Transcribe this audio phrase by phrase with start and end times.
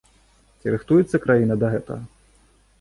[0.61, 2.03] Ці рыхтуецца краіна да гэтага?